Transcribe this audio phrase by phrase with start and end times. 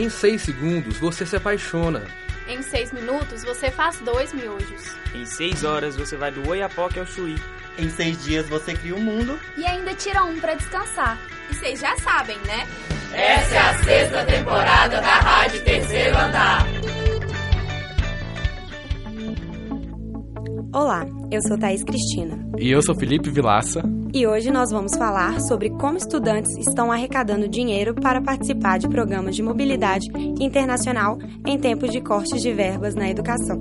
[0.00, 2.02] Em 6 segundos você se apaixona.
[2.48, 4.96] Em 6 minutos você faz dois miojos.
[5.14, 7.36] Em 6 horas você vai do Oiapoque ao Chuí.
[7.78, 9.38] Em seis dias você cria um mundo.
[9.58, 11.18] E ainda tira um para descansar.
[11.50, 12.66] E vocês já sabem, né?
[13.12, 16.66] Essa é a sexta temporada da Rádio Terceiro Andar.
[20.72, 22.38] Olá, eu sou Thaís Cristina.
[22.58, 23.82] E eu sou Felipe Vilaça.
[24.12, 29.36] E hoje nós vamos falar sobre como estudantes estão arrecadando dinheiro para participar de programas
[29.36, 30.06] de mobilidade
[30.40, 33.60] internacional em tempos de cortes de verbas na educação.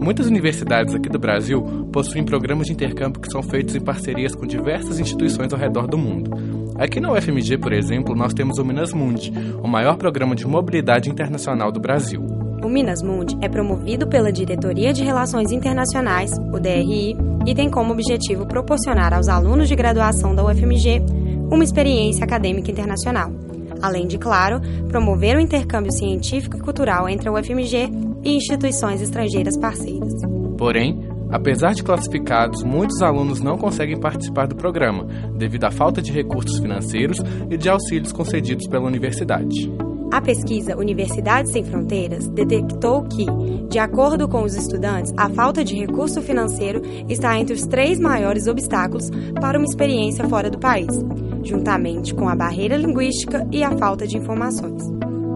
[0.00, 4.46] Muitas universidades aqui do Brasil possuem programas de intercâmbio que são feitos em parcerias com
[4.46, 6.30] diversas instituições ao redor do mundo.
[6.76, 9.32] Aqui na UFMG, por exemplo, nós temos o Minas Mundi,
[9.62, 12.43] o maior programa de mobilidade internacional do Brasil.
[12.64, 17.14] O Minas Mundi é promovido pela Diretoria de Relações Internacionais, o DRI,
[17.44, 21.02] e tem como objetivo proporcionar aos alunos de graduação da UFMG
[21.52, 23.30] uma experiência acadêmica internacional,
[23.82, 27.90] além de, claro, promover o intercâmbio científico e cultural entre a UFMG
[28.24, 30.14] e instituições estrangeiras parceiras.
[30.56, 36.10] Porém, apesar de classificados, muitos alunos não conseguem participar do programa, devido à falta de
[36.10, 37.18] recursos financeiros
[37.50, 39.70] e de auxílios concedidos pela universidade.
[40.14, 43.26] A pesquisa Universidades Sem Fronteiras detectou que,
[43.68, 48.46] de acordo com os estudantes, a falta de recurso financeiro está entre os três maiores
[48.46, 50.86] obstáculos para uma experiência fora do país,
[51.42, 54.88] juntamente com a barreira linguística e a falta de informações.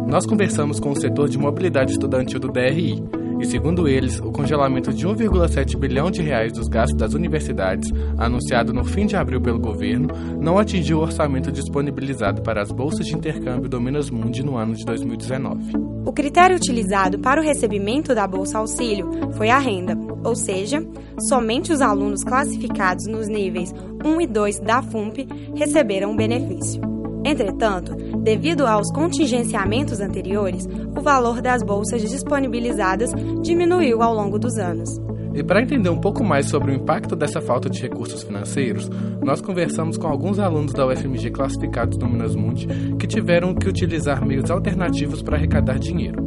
[0.07, 3.03] Nós conversamos com o setor de mobilidade estudantil do DRI
[3.41, 8.73] e, segundo eles, o congelamento de 1,7 bilhão de reais dos gastos das universidades, anunciado
[8.73, 10.09] no fim de abril pelo governo,
[10.41, 14.75] não atingiu o orçamento disponibilizado para as bolsas de intercâmbio do Minas Mundi no ano
[14.75, 15.73] de 2019.
[16.05, 20.83] O critério utilizado para o recebimento da Bolsa Auxílio foi a renda, ou seja,
[21.29, 26.88] somente os alunos classificados nos níveis 1 e 2 da FUMP receberam o benefício.
[27.25, 33.11] Entretanto, devido aos contingenciamentos anteriores, o valor das bolsas disponibilizadas
[33.43, 34.89] diminuiu ao longo dos anos.
[35.35, 38.91] E para entender um pouco mais sobre o impacto dessa falta de recursos financeiros,
[39.23, 42.67] nós conversamos com alguns alunos da UFMG classificados no Minas Mundi
[42.99, 46.27] que tiveram que utilizar meios alternativos para arrecadar dinheiro.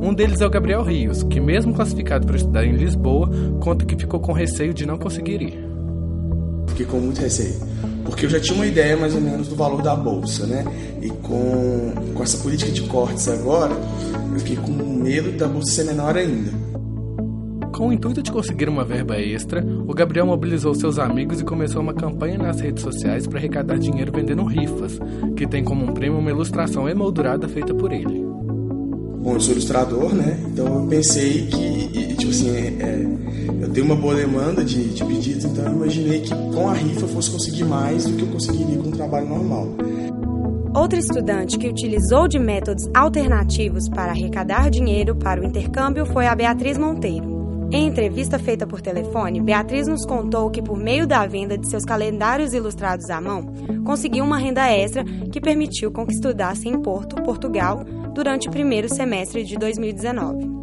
[0.00, 3.28] Um deles é o Gabriel Rios, que, mesmo classificado para estudar em Lisboa,
[3.60, 5.65] conta que ficou com receio de não conseguir ir.
[6.76, 7.54] Fiquei com muito receio
[8.06, 10.64] porque eu já tinha uma ideia mais ou menos do valor da bolsa, né?
[11.02, 13.74] E com, com essa política de cortes agora,
[14.32, 16.50] eu fiquei com medo da bolsa ser menor ainda.
[17.74, 21.82] Com o intuito de conseguir uma verba extra, o Gabriel mobilizou seus amigos e começou
[21.82, 24.98] uma campanha nas redes sociais para arrecadar dinheiro vendendo rifas,
[25.36, 28.24] que tem como um prêmio uma ilustração emoldurada feita por ele.
[29.26, 30.38] Bom, eu sou ilustrador, né?
[30.46, 31.75] Então eu pensei que,
[32.26, 36.20] tipo assim, é, é, eu tenho uma boa demanda de, de pedidos, então eu imaginei
[36.20, 39.28] que com a rifa eu fosse conseguir mais do que eu conseguiria com o trabalho
[39.28, 39.68] normal.
[40.74, 46.34] Outra estudante que utilizou de métodos alternativos para arrecadar dinheiro para o intercâmbio foi a
[46.34, 47.36] Beatriz Monteiro.
[47.72, 51.84] Em entrevista feita por telefone, Beatriz nos contou que, por meio da venda de seus
[51.84, 53.44] calendários ilustrados à mão,
[53.84, 57.82] conseguiu uma renda extra que permitiu com que estudasse em Porto, Portugal,
[58.14, 60.55] durante o primeiro semestre de 2019.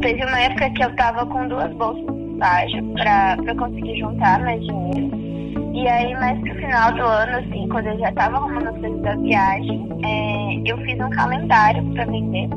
[0.00, 4.60] Teve uma época que eu estava com duas bolsas de estágio para conseguir juntar mais
[4.64, 5.10] dinheiro.
[5.74, 9.00] E aí, mais pro final do ano, assim, quando eu já estava arrumando as coisas
[9.02, 12.48] da viagem, é, eu fiz um calendário para vender.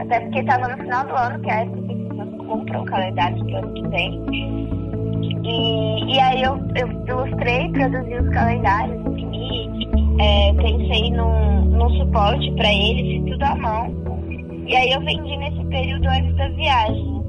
[0.00, 2.84] Até porque estava no final do ano, que é a época que você compra um
[2.86, 4.26] calendário do ano que vem.
[5.44, 9.88] E, e aí eu, eu ilustrei, produzi os calendários, imprimi,
[10.20, 14.05] é, pensei num, num suporte para eles, tudo à mão.
[14.66, 17.22] E aí eu vendi nesse período antes da viagem.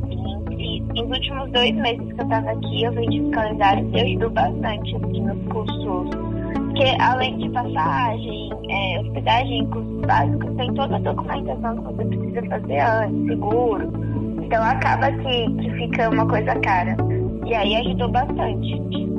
[0.57, 4.01] E, e nos últimos dois meses que eu estava aqui, eu vendi os calendários e
[4.01, 6.09] ajudou bastante assim, nos custos.
[6.55, 12.41] Porque além de passagem, é, hospedagem, custos básicos, tem toda a documentação que você precisa
[12.49, 13.91] fazer antes, seguro.
[14.43, 16.97] Então acaba que, que fica uma coisa cara.
[17.45, 19.16] E aí ajudou bastante.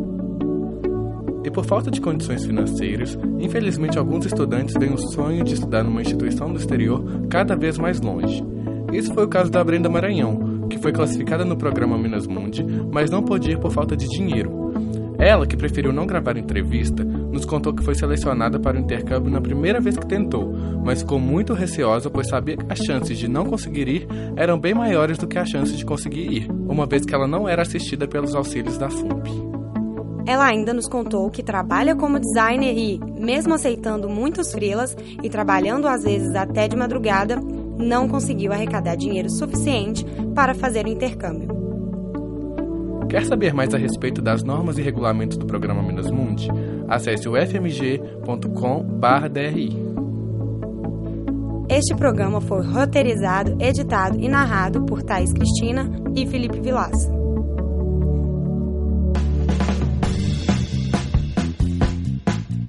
[1.49, 6.03] E por falta de condições financeiras, infelizmente alguns estudantes veem o sonho de estudar numa
[6.03, 8.45] instituição do exterior cada vez mais longe.
[8.93, 12.63] Esse foi o caso da Brenda Maranhão, que foi classificada no programa Minas Mundi,
[12.93, 14.75] mas não pôde ir por falta de dinheiro.
[15.19, 19.41] Ela, que preferiu não gravar entrevista, nos contou que foi selecionada para o intercâmbio na
[19.41, 23.47] primeira vez que tentou, mas ficou muito receosa pois sabia que as chances de não
[23.47, 24.07] conseguir ir
[24.37, 27.49] eram bem maiores do que as chances de conseguir ir, uma vez que ela não
[27.49, 29.48] era assistida pelos auxílios da FUMP.
[30.29, 35.89] Ela ainda nos contou que trabalha como designer e, mesmo aceitando muitos frilas e trabalhando
[35.89, 37.37] às vezes até de madrugada,
[37.79, 40.05] não conseguiu arrecadar dinheiro suficiente
[40.35, 41.49] para fazer o intercâmbio.
[43.09, 46.47] Quer saber mais a respeito das normas e regulamentos do programa Minas Mundi?
[46.87, 48.19] Acesse o fmg.com.br.
[51.71, 57.18] Este programa foi roteirizado, editado e narrado por Thaís Cristina e Felipe Vilaça.